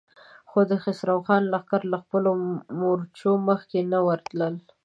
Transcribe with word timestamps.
خو 0.49 0.59
د 0.69 0.71
خسرو 0.83 1.17
خان 1.25 1.43
لښکر 1.53 1.81
له 1.93 1.97
خپلو 2.03 2.29
مورچو 2.79 3.31
مخکې 3.49 3.79
نه 3.91 3.99
ورتلل. 4.07 4.55